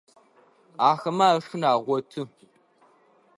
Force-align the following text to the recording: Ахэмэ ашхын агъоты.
Ахэмэ 0.89 1.25
ашхын 1.35 1.63
агъоты. 1.71 2.21